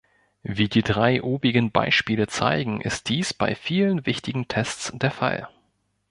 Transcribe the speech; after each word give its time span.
Wie 0.41 0.67
die 0.67 0.81
drei 0.81 1.21
obigen 1.21 1.69
Beispiele 1.71 2.25
zeigen 2.25 2.81
ist 2.81 3.07
dies 3.07 3.35
bei 3.35 3.53
vielen 3.53 4.07
wichtigen 4.07 4.47
Tests 4.47 4.91
der 4.95 5.11
Fall. 5.11 5.47